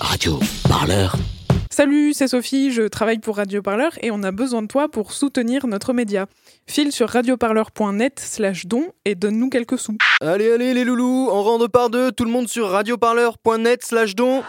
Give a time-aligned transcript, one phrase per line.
[0.00, 1.14] Radio Parleur.
[1.70, 5.12] Salut, c'est Sophie, je travaille pour Radio Parleur et on a besoin de toi pour
[5.12, 6.26] soutenir notre média.
[6.66, 9.96] File sur radioparleur.net slash don et donne-nous quelques sous.
[10.20, 14.14] Allez, allez les loulous, en rang de par deux, tout le monde sur radioparleur.net slash
[14.14, 14.42] don.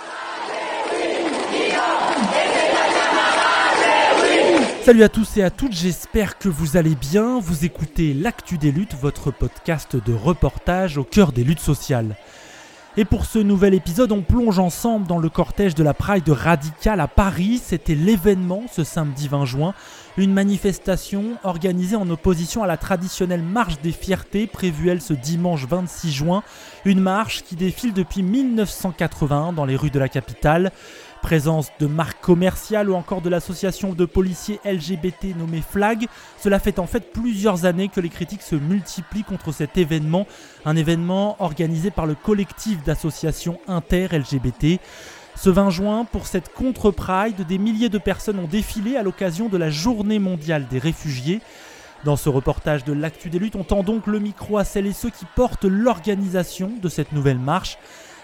[4.83, 7.39] Salut à tous et à toutes, j'espère que vous allez bien.
[7.39, 12.15] Vous écoutez L'Actu des luttes, votre podcast de reportage au cœur des luttes sociales.
[12.97, 16.99] Et pour ce nouvel épisode, on plonge ensemble dans le cortège de la Pride Radical
[16.99, 17.61] à Paris.
[17.63, 19.73] C'était l'événement ce samedi 20 juin,
[20.17, 25.65] une manifestation organisée en opposition à la traditionnelle marche des fiertés prévue elle ce dimanche
[25.65, 26.43] 26 juin,
[26.83, 30.73] une marche qui défile depuis 1981 dans les rues de la capitale.
[31.21, 36.07] Présence de marques commerciales ou encore de l'association de policiers LGBT nommée FLAG,
[36.39, 40.25] cela fait en fait plusieurs années que les critiques se multiplient contre cet événement,
[40.65, 44.79] un événement organisé par le collectif d'associations inter-LGBT.
[45.35, 49.57] Ce 20 juin, pour cette contre-pride, des milliers de personnes ont défilé à l'occasion de
[49.57, 51.39] la Journée mondiale des réfugiés.
[52.03, 54.93] Dans ce reportage de l'actu des luttes, on tend donc le micro à celles et
[54.93, 57.77] ceux qui portent l'organisation de cette nouvelle marche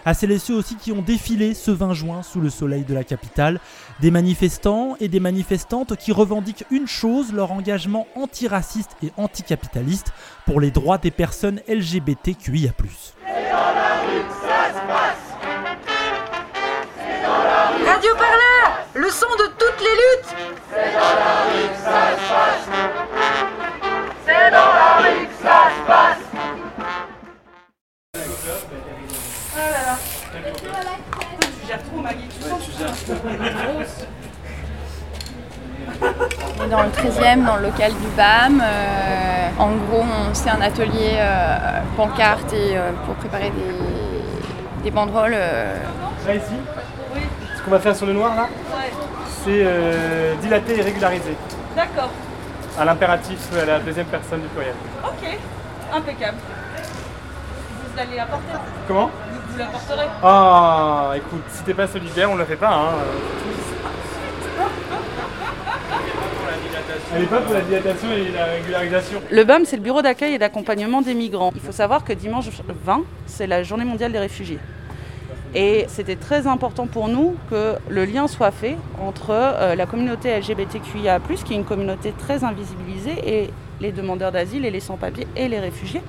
[0.08, 2.94] à celles et ceux aussi qui ont défilé ce 20 juin sous le soleil de
[2.94, 3.59] la capitale,
[4.00, 10.13] des manifestants et des manifestantes qui revendiquent une chose, leur engagement antiraciste et anticapitaliste
[10.45, 12.72] pour les droits des personnes LGBTQIA+.
[17.85, 20.35] Radio Parleur, le son de toutes les luttes.
[20.72, 22.69] C'est dans la rue que ça se passe.
[24.25, 24.97] C'est dans la
[37.02, 38.62] 13e, dans le local du BAM.
[38.62, 45.34] Euh, en gros, c'est un atelier euh, pancarte et euh, pour préparer des, des banderoles.
[45.36, 45.75] euh,
[46.28, 46.53] Là ici,
[47.58, 48.48] ce qu'on va faire sur le noir là,
[49.44, 51.36] c'est euh, dilater et régulariser.
[51.75, 52.09] D'accord,
[52.80, 54.73] À l'impératif à la deuxième personne du pluriel.
[55.03, 55.38] ok,
[55.96, 56.38] impeccable.
[57.94, 58.44] Vous allez apporter
[58.88, 59.08] Comment?
[59.08, 62.69] Vous, vous l'apporterez Ah, écoute, si t'es pas solidaire, on le fait pas.
[62.69, 62.91] Hein.
[67.29, 69.22] Pas pour la dilatation et la régularisation.
[69.31, 71.51] Le BAM, c'est le bureau d'accueil et d'accompagnement des migrants.
[71.56, 72.50] Il faut savoir que dimanche
[72.85, 74.59] 20, c'est la journée mondiale des réfugiés.
[75.56, 80.38] Et c'était très important pour nous que le lien soit fait entre euh, la communauté
[80.38, 85.47] LGBTQIA, qui est une communauté très invisibilisée, et les demandeurs d'asile et les sans-papiers et
[85.47, 86.01] les réfugiés.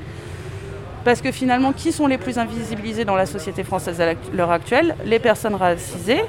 [1.04, 4.96] Parce que finalement, qui sont les plus invisibilisés dans la société française à l'heure actuelle?
[5.04, 6.22] Les personnes racisées,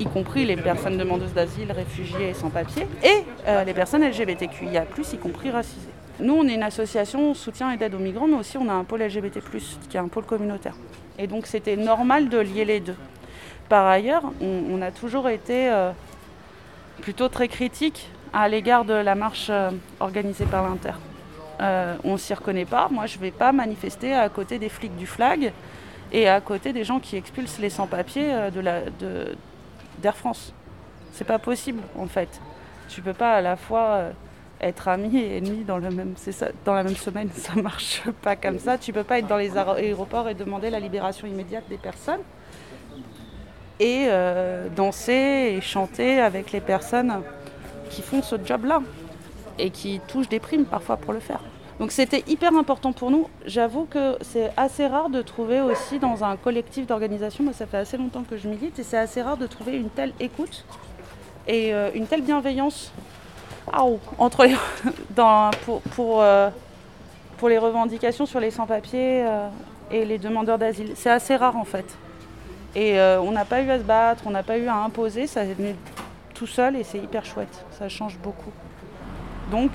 [0.00, 5.16] y compris les personnes demandeuses d'asile, réfugiés et sans-papiers, et euh, les personnes LGBTQIA, y
[5.18, 5.90] compris racisées.
[6.18, 8.84] Nous, on est une association soutien et d'aide aux migrants, mais aussi on a un
[8.84, 9.40] pôle LGBT,
[9.88, 10.74] qui est un pôle communautaire.
[11.18, 12.96] Et donc c'était normal de lier les deux.
[13.68, 15.92] Par ailleurs, on, a toujours été euh,
[17.02, 20.92] plutôt très critique à l'égard de la marche euh, organisée par l'Inter.
[22.04, 22.88] On s'y reconnaît pas.
[22.90, 25.52] Moi, je ne vais pas manifester à côté des flics du flag
[26.10, 29.36] et à côté des gens qui expulsent les sans-papiers de la- de-
[30.00, 30.52] d'Air France.
[31.12, 32.28] C'est pas possible, en fait.
[32.88, 34.12] Tu peux pas à la fois euh,
[34.60, 37.30] être ami et ennemi dans, la même semaine.
[37.34, 38.78] Ça marche pas comme ça.
[38.78, 42.20] Tu peux pas être dans les aéro- aéroports et demander la libération immédiate des personnes
[43.78, 47.22] et euh, danser et chanter avec les personnes
[47.88, 48.82] qui font ce job-là
[49.58, 51.40] et qui touchent des primes parfois pour le faire.
[51.80, 53.26] Donc c'était hyper important pour nous.
[53.46, 57.78] J'avoue que c'est assez rare de trouver aussi dans un collectif d'organisation, moi ça fait
[57.78, 60.66] assez longtemps que je milite, et c'est assez rare de trouver une telle écoute
[61.48, 62.92] et euh, une telle bienveillance
[64.18, 64.56] entre les,
[65.64, 66.50] pour, pour, euh,
[67.38, 69.48] pour les revendications sur les sans-papiers euh,
[69.90, 70.92] et les demandeurs d'asile.
[70.96, 71.86] C'est assez rare en fait.
[72.76, 75.42] Et on n'a pas eu à se battre, on n'a pas eu à imposer, ça
[75.42, 75.74] est venu
[76.34, 78.52] tout seul et c'est hyper chouette, ça change beaucoup.
[79.50, 79.72] Donc,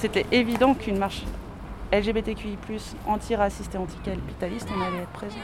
[0.00, 1.24] c'était évident qu'une marche
[1.92, 2.56] LGBTQI,
[3.06, 5.36] antiraciste et anticapitaliste, on allait être présent.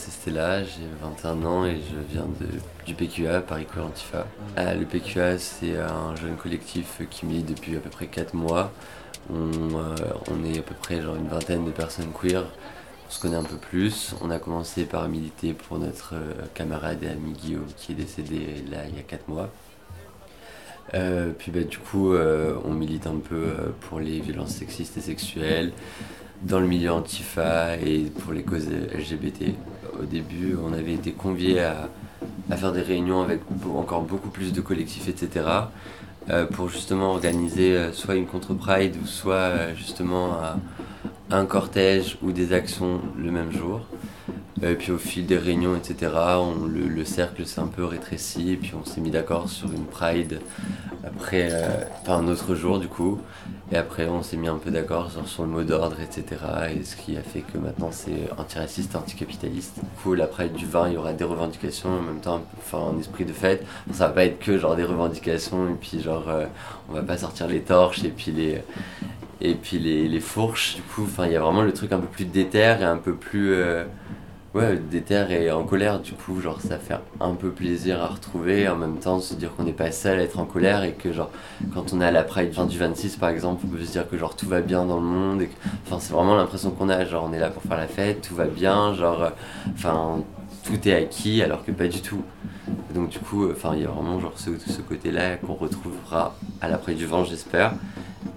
[0.00, 2.26] C'est Stella, j'ai 21 ans et je viens
[2.86, 4.26] du PQA, Paris Queer Antifa.
[4.56, 8.72] Ah, le PQA c'est un jeune collectif qui milite depuis à peu près 4 mois.
[9.30, 9.94] On, euh,
[10.30, 12.44] on est à peu près genre une vingtaine de personnes queer.
[13.06, 14.14] On se connaît un peu plus.
[14.22, 18.64] On a commencé par militer pour notre euh, camarade et ami Guillaume qui est décédé
[18.70, 19.50] là il y a 4 mois.
[20.94, 24.96] Euh, puis bah, du coup, euh, on milite un peu euh, pour les violences sexistes
[24.96, 25.72] et sexuelles
[26.42, 29.54] dans le milieu antifa et pour les causes LGBT.
[30.00, 31.88] Au début, on avait été conviés à,
[32.56, 33.40] faire des réunions avec
[33.74, 35.46] encore beaucoup plus de collectifs, etc.
[36.30, 40.38] euh, pour justement organiser euh, soit une contre-pride ou soit euh, justement
[41.30, 43.82] un cortège ou des actions le même jour.
[44.62, 48.52] Et puis au fil des réunions, etc., on- le, le cercle s'est un peu rétréci
[48.52, 50.40] et puis on s'est mis d'accord sur une pride
[51.06, 53.20] après, euh, enfin un autre jour du coup.
[53.72, 56.24] Et après on s'est mis un peu d'accord sur, le mot d'ordre, etc.
[56.76, 59.76] Et ce qui a fait que maintenant c'est antiraciste, anticapitaliste.
[59.78, 62.78] Du coup la pride du vin, il y aura des revendications en même temps, enfin
[62.78, 63.64] en esprit de fête.
[63.92, 66.46] Ça va pas être que genre des revendications et puis genre euh,
[66.90, 68.60] on va pas sortir les torches et puis les
[69.40, 70.76] et puis les, les fourches.
[70.76, 73.14] Du coup, il y a vraiment le truc un peu plus déter et un peu
[73.14, 73.84] plus euh,
[74.54, 76.00] ouais déter et en colère.
[76.00, 78.68] Du coup, genre ça fait un peu plaisir à retrouver.
[78.68, 81.12] En même temps, se dire qu'on n'est pas seul à être en colère et que
[81.12, 81.30] genre
[81.74, 84.08] quand on est à la Pride 20 du 26 par exemple, on peut se dire
[84.08, 85.42] que genre tout va bien dans le monde.
[85.42, 85.50] Et
[85.86, 87.04] enfin c'est vraiment l'impression qu'on a.
[87.04, 88.94] Genre on est là pour faire la fête, tout va bien.
[88.94, 89.30] Genre euh,
[89.74, 90.22] enfin
[90.64, 92.22] tout est acquis alors que pas du tout.
[92.94, 96.34] Donc du coup, euh, enfin il y a vraiment genre ce, ce côté-là qu'on retrouvera
[96.60, 97.72] à la Pride du vent, j'espère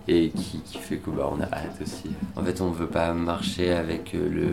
[0.07, 2.11] et qui, qui fait que bah, on a hâte aussi.
[2.35, 4.47] En fait, on ne veut pas marcher avec euh, le,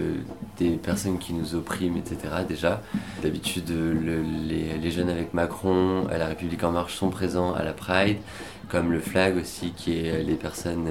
[0.58, 2.16] des personnes qui nous oppriment, etc.
[2.48, 2.82] Déjà,
[3.22, 7.52] d'habitude, euh, le- les, les jeunes avec Macron, à la République en marche sont présents
[7.52, 8.18] à la Pride,
[8.68, 10.88] comme le flag aussi, qui est euh, les personnes,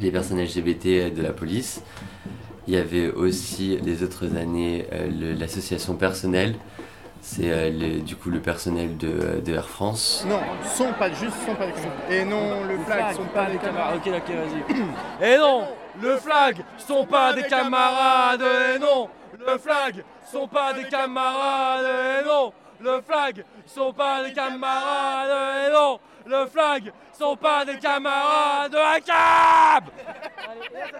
[0.00, 1.82] les personnes LGBT de la police.
[2.68, 4.86] Il y avait aussi les autres années
[5.38, 6.56] l'association personnelle.
[7.28, 10.24] C'est euh, le- du coup le personnel de, de Air France.
[10.28, 12.10] Non, sont pas juste sont pas des camarades.
[12.12, 13.96] Et non, le flag sont pas des camarades.
[13.96, 15.24] Ok, ok, vas-y.
[15.34, 15.64] Et non,
[16.00, 18.42] le flag sont pas des camarades.
[18.42, 19.08] Et non,
[19.44, 21.84] le flag sont pas des camarades.
[22.22, 25.66] Et non, le flag sont pas des camarades.
[25.68, 29.84] Et non, le flag sont pas des camarades de la cab.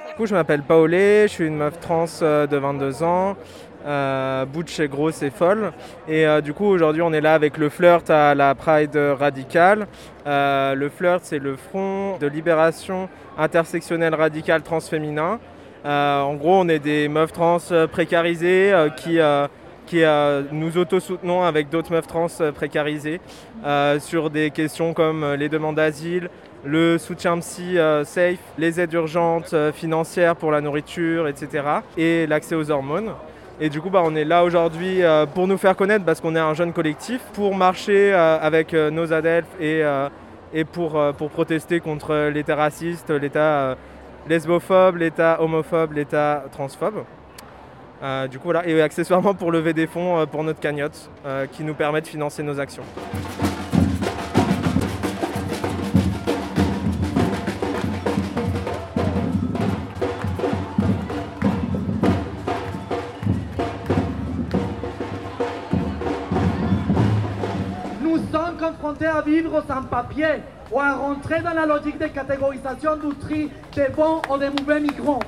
[0.08, 3.37] Du coup, je m'appelle Paolé, je suis une meuf trans euh, de 22 ans.
[3.87, 5.73] Euh, butch et grosse et folle.
[6.09, 9.87] Et euh, du coup, aujourd'hui, on est là avec le flirt à la Pride radicale.
[10.27, 15.38] Euh, le flirt, c'est le Front de libération intersectionnelle radicale transféminin.
[15.85, 17.59] En gros, on est des meufs trans
[17.93, 19.21] précarisées qui,
[20.50, 23.21] nous auto-soutenons avec d'autres meufs trans précarisées
[24.00, 26.29] sur des questions comme les demandes d'asile,
[26.65, 31.62] le soutien psy safe, les aides urgentes financières pour la nourriture, etc.
[31.97, 33.12] et l'accès aux hormones.
[33.58, 36.37] Et du coup, bah, on est là aujourd'hui euh, pour nous faire connaître parce qu'on
[36.37, 39.82] est un jeune collectif, pour marcher euh, avec euh, nos adelphes et,
[40.53, 43.76] et pour, pour protester contre l'État raciste, l'État
[44.29, 47.05] lesbophobe, l'État homophobe, l'État transphobe.
[48.31, 48.67] Du coup, voilà.
[48.67, 51.11] Et accessoirement pour lever des fonds pour notre cagnotte
[51.52, 52.85] qui nous permet de financer nos actions.
[69.68, 74.38] Sans papier ou à rentrer dans la logique de catégorisation du tri des bons ou
[74.38, 75.20] des mauvais migrants.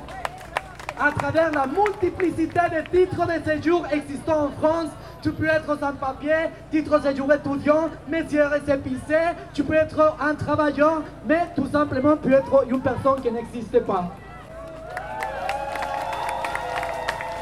[1.00, 4.90] À travers la multiplicité de titres de séjour existants en France,
[5.22, 9.18] tu peux être sans papier, titre de séjour étudiant, métier récépissé,
[9.54, 13.80] tu peux être un travailleur, mais tout simplement tu peux être une personne qui n'existe
[13.80, 14.10] pas.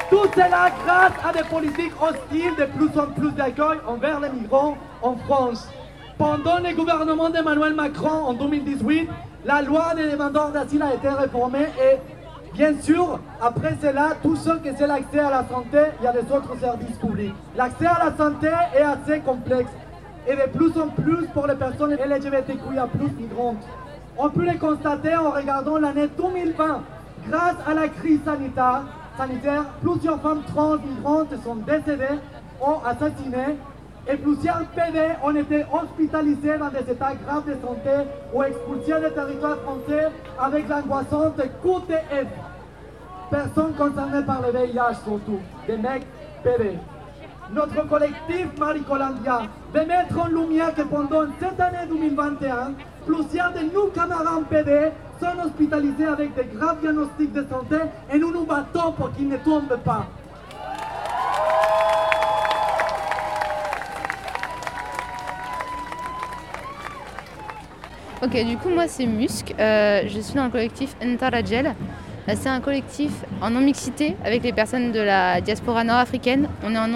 [0.09, 4.77] Tout cela grâce à des politiques hostiles de plus en plus d'accueil envers les migrants
[5.01, 5.67] en France.
[6.29, 9.07] Pendant le gouvernement d'Emmanuel Macron en 2018,
[9.45, 11.95] la loi des demandeurs d'asile a été réformée et
[12.53, 16.11] bien sûr, après cela, tout ce que c'est l'accès à la santé, il y a
[16.11, 17.33] des autres services publics.
[17.55, 19.71] L'accès à la santé est assez complexe
[20.27, 23.65] et de plus en plus pour les personnes LGBTQIA+, migrantes.
[24.17, 26.81] On peut le constater en regardant l'année 2020.
[27.29, 28.81] Grâce à la crise sanitaire,
[29.17, 32.19] sanitaire, plusieurs femmes trans migrantes sont décédées,
[32.59, 33.55] ont assassiné
[34.09, 39.13] et plusieurs PD ont été hospitalisés dans des états graves de santé ou expulsés des
[39.13, 40.07] territoires français
[40.39, 42.27] avec l'angoissante QTF.
[43.29, 46.05] Personnes concernées par le VIH surtout, des mecs
[46.43, 46.77] PD.
[47.53, 49.41] Notre collectif Maricolandia
[49.73, 52.73] veut mettre en lumière que pendant cette année 2021,
[53.05, 57.77] plusieurs de nos camarades PD sont hospitalisés avec des graves diagnostics de santé
[58.13, 60.07] et nous nous battons pour qu'ils ne tombent pas.
[68.23, 69.53] Ok, du coup, moi, c'est Musc.
[69.59, 71.67] Euh, je suis dans le collectif Entaragel.
[72.27, 76.47] Euh, C'est un collectif en non-mixité avec les personnes de la diaspora nord-africaine.
[76.63, 76.87] On est en,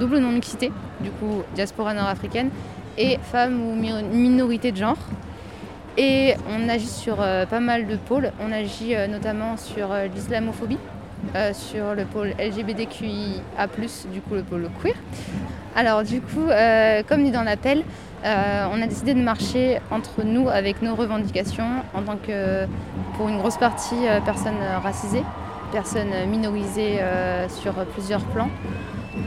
[0.00, 2.50] double non-mixité, du coup, diaspora nord-africaine
[2.98, 4.98] et femmes ou mi- minorités de genre.
[5.96, 8.32] Et on agit sur euh, pas mal de pôles.
[8.40, 10.78] On agit notamment sur l'islamophobie,
[11.34, 13.66] euh, sur le pôle LGBTQIA,
[14.12, 14.94] du coup, le pôle queer.
[15.76, 17.82] Alors, du coup, euh, comme dit dans l'appel,
[18.24, 22.66] euh, on a décidé de marcher entre nous avec nos revendications en tant que,
[23.16, 25.24] pour une grosse partie, personnes racisées,
[25.72, 27.00] personnes minorisées
[27.48, 28.48] sur plusieurs plans.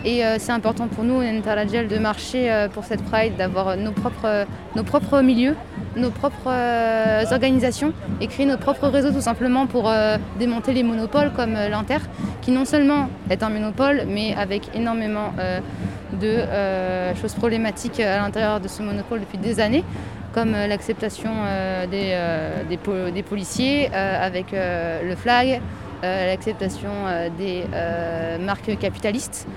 [0.06, 3.92] Et euh, c'est important pour nous, Entaragel, de marcher euh, pour cette Pride, d'avoir nos
[3.92, 5.56] propres, nos propres milieux,
[5.96, 10.84] nos propres euh, organisations et créer notre propre réseau tout simplement pour euh, démonter les
[10.84, 11.98] monopoles comme euh, l'Inter,
[12.42, 15.60] qui non seulement est un monopole, mais avec énormément euh,
[16.22, 19.84] de euh, choses problématiques à l'intérieur de ce monopole depuis des années,
[20.34, 25.60] comme euh, l'acceptation euh, des, euh, des, po- des policiers euh, avec euh, le flag,
[26.04, 29.48] euh, l'acceptation euh, des euh, marques capitalistes.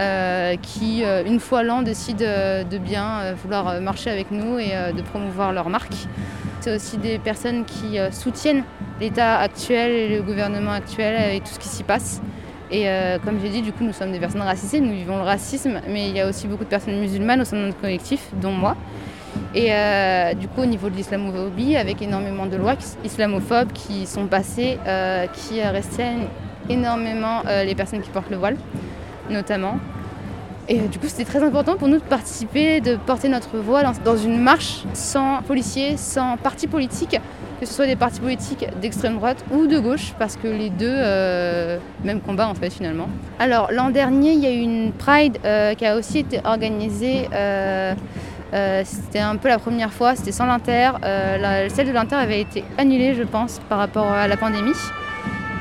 [0.00, 4.72] Euh, qui, euh, une fois l'an, décident euh, de bien vouloir marcher avec nous et
[4.96, 5.92] de promouvoir leur marque.
[6.60, 8.64] C'est aussi des personnes qui soutiennent
[9.00, 12.20] l'État actuel et le gouvernement actuel et tout ce qui s'y passe.
[12.70, 15.22] Et euh, comme j'ai dit, du coup, nous sommes des personnes racisées, nous vivons le
[15.22, 18.28] racisme, mais il y a aussi beaucoup de personnes musulmanes au sein de notre collectif,
[18.40, 18.76] dont moi.
[19.54, 19.70] Et
[20.36, 24.78] du coup, au niveau de l'islamophobie, avec énormément de lois islamophobes qui sont passées,
[25.34, 26.26] qui restreignent
[26.68, 28.56] énormément les personnes qui portent le voile,
[29.30, 29.78] notamment.
[30.70, 33.82] Et euh, du coup, c'était très important pour nous de participer, de porter notre voix
[33.82, 37.18] dans, une marche sans policiers, sans parti politique,
[37.58, 40.86] que ce soit des partis politiques d'extrême droite ou de gauche, parce que les deux,
[40.88, 43.08] euh, même combat en fait finalement.
[43.40, 47.28] Alors l'an dernier, il y a eu une Pride euh, qui a aussi été organisée.
[48.84, 50.92] c'était un peu la première fois, c'était sans l'Inter.
[51.68, 54.76] Celle de l'Inter avait été annulée, je pense, par rapport à la pandémie.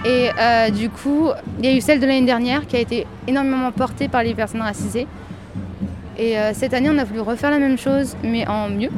[0.06, 1.30] Et euh, du coup,
[1.60, 4.34] il y a eu celle de l'année dernière qui a été énormément portée par les
[4.34, 5.08] personnes racisées.
[6.18, 8.92] Et euh, cette année, on a voulu refaire la même chose, mais en mieux,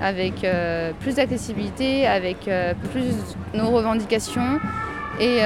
[0.00, 2.48] avec euh, plus d'accessibilité, avec
[2.92, 4.60] plus nos revendications.
[5.20, 5.38] Et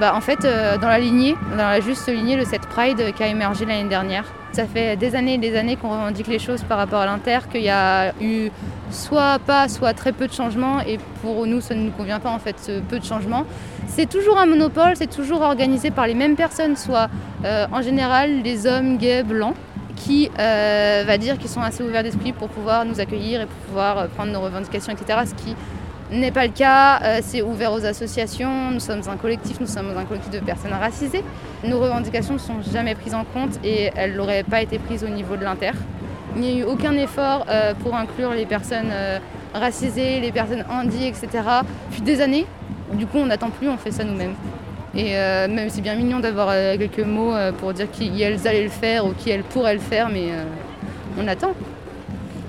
[0.00, 3.26] bah, en fait, dans la lignée, dans la juste lignée de cette Pride qui a
[3.26, 4.24] émergé l'année dernière.
[4.52, 7.40] Ça fait des années et des années qu'on revendique les choses par rapport à l'Inter,
[7.50, 8.48] qu'il y a eu
[8.90, 10.80] soit pas, soit très peu de changements.
[10.80, 13.44] Et pour nous, ça ne nous convient pas en fait, ce peu de changements.
[13.88, 17.08] C'est toujours un monopole, c'est toujours organisé par les mêmes personnes, soit
[17.44, 19.54] euh, en général les hommes gays blancs
[19.94, 23.56] qui euh, va dire qu'ils sont assez ouverts d'esprit pour pouvoir nous accueillir et pour
[23.68, 25.20] pouvoir euh, prendre nos revendications, etc.
[25.26, 25.56] Ce qui
[26.10, 30.04] n'est pas le cas, c'est ouvert aux associations, nous sommes un collectif, nous sommes un
[30.04, 31.24] collectif de personnes racisées.
[31.64, 35.08] Nos revendications ne sont jamais prises en compte et elles n'auraient pas été prises au
[35.08, 35.72] niveau de l'Inter.
[36.36, 37.44] Il n'y a eu aucun effort
[37.82, 38.92] pour inclure les personnes
[39.52, 41.28] racisées, les personnes handy, etc.
[41.90, 42.46] Depuis des années.
[42.92, 44.34] Du coup, on n'attend plus, on fait ça nous-mêmes.
[44.96, 48.48] Et euh, même c'est bien mignon d'avoir euh, quelques mots euh, pour dire qui elles
[48.48, 50.44] allaient le faire ou qui elles pourraient le faire, mais euh,
[51.20, 51.52] on attend.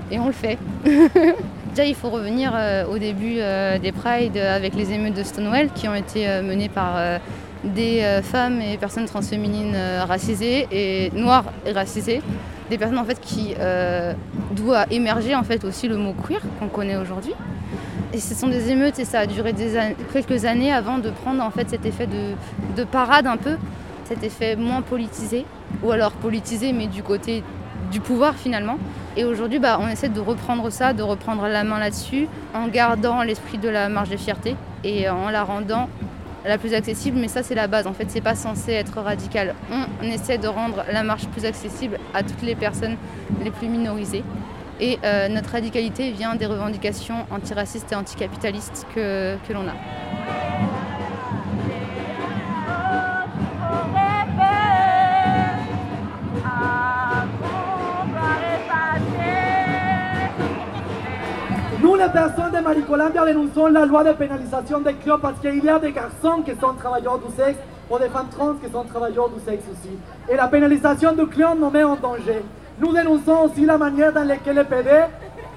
[0.10, 0.58] Et on le fait.
[0.86, 2.54] Déjà, il faut revenir
[2.90, 3.36] au début
[3.82, 7.20] des Pride euh, avec les émeutes de Stonewall qui ont été menées par
[7.64, 9.76] des femmes et personnes transféminines
[10.08, 12.22] racisées et noires et racisées.
[12.70, 13.54] Des personnes en qui
[14.52, 17.34] doit émerger en fait aussi le mot queer qu'on connaît aujourd'hui.
[18.14, 19.54] Et ce sont des émeutes et ça a duré
[20.14, 22.34] quelques années avant de prendre en fait cet effet de,
[22.76, 23.58] de parade un peu,
[24.06, 25.46] cet effet moins politisé,
[25.84, 27.44] ou alors politisé mais du côté
[27.92, 28.78] du pouvoir finalement.
[29.16, 33.24] Et aujourd'hui, bah, on essaie de reprendre ça, de reprendre la main là-dessus, en gardant
[33.24, 35.90] l'esprit de la marche de fierté et en la rendant
[36.46, 37.18] la plus accessible.
[37.20, 37.88] Mais ça, c'est la base.
[37.88, 39.56] En fait, c'est pas censé être radical.
[39.72, 42.96] On essaie de rendre la marche plus accessible à toutes les personnes
[43.44, 44.24] les plus minorisées.
[44.80, 49.74] Et euh, notre radicalité vient des revendications antiracistes et anticapitalistes que, que l'on a.
[61.82, 65.70] Nous, les personnes de Maricolampia, dénonçons la loi de pénalisation des clubs parce qu'il y
[65.70, 69.30] a des garçons qui sont travailleurs du sexe ou des femmes trans qui sont travailleurs
[69.30, 69.96] du sexe aussi.
[70.30, 72.44] Et la pénalisation du club nous met en danger.
[72.80, 74.92] Nous dénonçons aussi la manière dans laquelle les PD,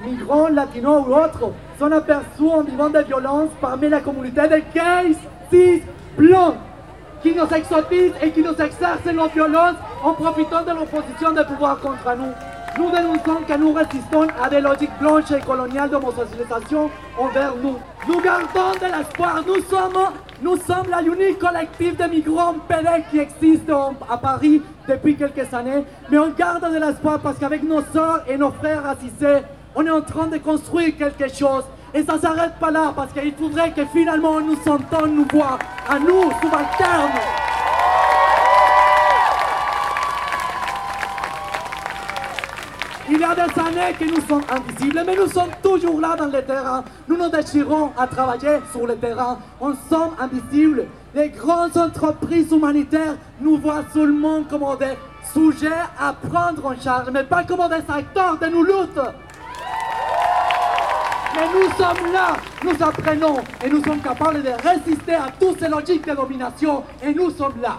[0.03, 5.15] migrants, latinos ou autres, sont aperçus en vivant des violences parmi la communauté des gays,
[5.53, 5.83] cis,
[6.17, 6.55] blancs,
[7.23, 11.79] qui nous exotisent et qui nous exercent leurs violences en profitant de l'opposition de pouvoir
[11.81, 12.33] contre nous.
[12.79, 17.77] Nous dénonçons que nous résistons à des logiques blanches et coloniales d'homosexualisation envers nous.
[18.09, 19.43] Nous gardons de l'espoir.
[19.47, 19.99] Nous sommes,
[20.43, 23.71] nous sommes la unique collectif de migrants PD qui existe
[24.09, 25.85] à Paris depuis quelques années.
[26.11, 29.43] Mais on garde de l'espoir parce qu'avec nos sœurs et nos frères racisés,
[29.75, 31.65] on est en train de construire quelque chose.
[31.93, 35.99] Et ça s'arrête pas là, parce qu'il faudrait que finalement nous sentons nous voix à
[35.99, 37.50] nous, subalternes.
[43.31, 46.83] Des années que nous sommes invisibles, mais nous sommes toujours là dans le terrain.
[47.07, 49.39] Nous nous déchirons à travailler sur le terrain.
[49.61, 50.87] On sommes invisibles.
[51.15, 54.99] Les grandes entreprises humanitaires nous voient seulement comme des
[55.33, 55.69] sujets
[55.99, 59.01] à prendre en charge, mais pas comme des acteurs de nos luttes.
[61.37, 62.33] Mais nous sommes là,
[62.65, 67.15] nous apprenons et nous sommes capables de résister à toutes ces logiques de domination et
[67.15, 67.79] nous sommes là.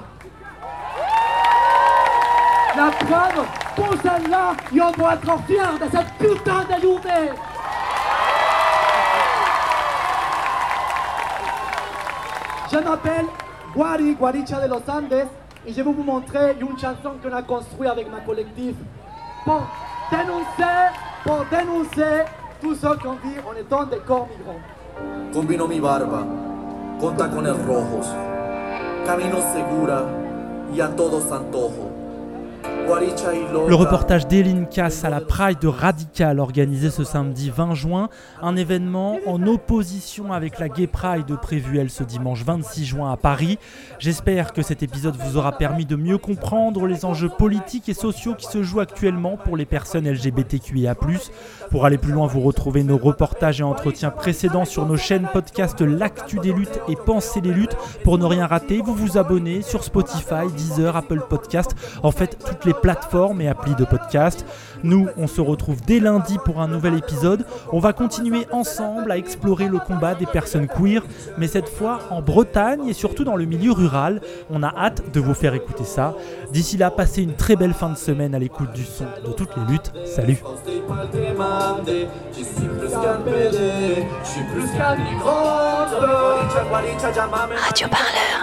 [2.78, 7.32] La preuve, pour celle-là, on doit être fiers de cette putain de journée.
[12.72, 13.26] Je m'appelle
[13.76, 15.28] Guari Guaricha de los Andes
[15.66, 18.76] et je vais vous montrer une chanson qu'on a construite avec ma collectif
[19.44, 19.64] pour
[20.10, 20.92] dénoncer,
[21.24, 22.24] pour dénoncer
[22.62, 24.62] tout ce qu'on dit en étant des corps migrants.
[25.34, 26.24] Combino mi barba
[27.00, 28.08] con tacones rojos,
[29.06, 30.04] camino segura
[30.74, 31.91] y a todos antojo.
[33.68, 38.10] Le reportage d'Eline Cass à la Pride Radical organisé ce samedi 20 juin,
[38.42, 43.18] un événement en opposition avec la Gay Pride prévue elle ce dimanche 26 juin à
[43.18, 43.60] Paris.
[44.00, 48.36] J'espère que cet épisode vous aura permis de mieux comprendre les enjeux politiques et sociaux
[48.36, 50.96] qui se jouent actuellement pour les personnes LGBTQIA+.
[51.70, 55.80] Pour aller plus loin, vous retrouvez nos reportages et entretiens précédents sur nos chaînes podcast
[55.82, 57.78] L'actu des luttes et Penser les luttes.
[58.04, 62.66] Pour ne rien rater, vous vous abonnez sur Spotify, Deezer, Apple Podcast, en fait toutes
[62.66, 64.46] les plateformes et applis de podcast.
[64.84, 67.46] Nous, on se retrouve dès lundi pour un nouvel épisode.
[67.72, 71.04] On va continuer ensemble à explorer le combat des personnes queer,
[71.38, 74.22] mais cette fois en Bretagne et surtout dans le milieu rural.
[74.50, 76.16] On a hâte de vous faire écouter ça.
[76.52, 79.56] D'ici là, passez une très belle fin de semaine à l'écoute du son de toutes
[79.58, 79.92] les luttes.
[80.06, 80.38] Salut.
[87.58, 88.41] Radio Parleur,